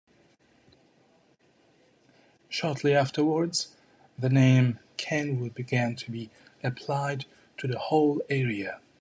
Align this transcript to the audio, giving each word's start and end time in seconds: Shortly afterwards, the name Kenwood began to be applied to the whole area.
Shortly 2.49 2.95
afterwards, 2.95 3.75
the 4.17 4.29
name 4.29 4.79
Kenwood 4.97 5.53
began 5.53 5.95
to 5.97 6.09
be 6.09 6.31
applied 6.63 7.25
to 7.57 7.67
the 7.67 7.77
whole 7.77 8.19
area. 8.27 8.81